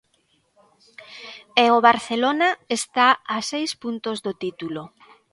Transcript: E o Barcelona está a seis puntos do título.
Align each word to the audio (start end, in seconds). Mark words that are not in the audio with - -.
E 1.63 1.65
o 1.75 1.79
Barcelona 1.89 2.49
está 2.79 3.07
a 3.35 3.37
seis 3.51 3.71
puntos 3.83 4.17
do 4.25 4.33
título. 4.43 4.81